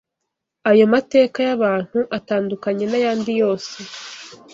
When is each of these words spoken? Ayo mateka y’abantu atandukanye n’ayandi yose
Ayo 0.69 0.85
mateka 0.93 1.37
y’abantu 1.47 1.99
atandukanye 2.17 2.85
n’ayandi 2.87 3.31
yose 3.41 3.75